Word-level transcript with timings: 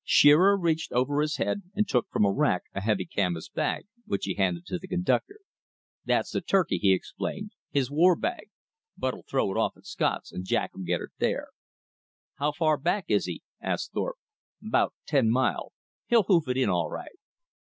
Shearer 0.03 0.57
reached 0.57 0.91
over 0.93 1.21
his 1.21 1.35
head 1.37 1.61
and 1.75 1.87
took 1.87 2.09
from 2.09 2.23
the 2.23 2.29
rack 2.31 2.63
a 2.73 2.81
heavy 2.81 3.05
canvas 3.05 3.49
bag, 3.49 3.85
which 4.07 4.25
he 4.25 4.33
handed 4.33 4.65
to 4.65 4.79
the 4.79 4.87
conductor. 4.87 5.41
"That's 6.05 6.31
the 6.31 6.41
'turkey'" 6.41 6.79
he 6.81 6.91
explained, 6.91 7.51
"his 7.69 7.91
war 7.91 8.15
bag. 8.15 8.49
Bud'll 8.97 9.21
throw 9.29 9.51
it 9.51 9.57
off 9.59 9.77
at 9.77 9.85
Scott's, 9.85 10.31
and 10.31 10.43
Jack'll 10.43 10.81
get 10.81 11.01
it 11.01 11.11
there." 11.19 11.49
"How 12.37 12.51
far 12.51 12.77
back 12.77 13.05
is 13.09 13.25
he?" 13.25 13.43
asked 13.61 13.91
Thorpe. 13.91 14.17
"About 14.65 14.95
ten 15.05 15.29
mile. 15.29 15.71
He'll 16.07 16.23
hoof 16.23 16.47
it 16.47 16.57
in 16.57 16.67
all 16.67 16.89
right." 16.89 17.19